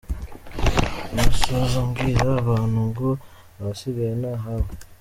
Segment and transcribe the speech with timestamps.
[1.15, 3.09] Nasoza mbwira abantu ngo
[3.59, 4.69] ahasigaye ni ahabo.